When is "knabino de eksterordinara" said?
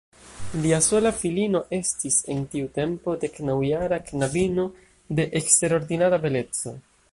4.09-6.25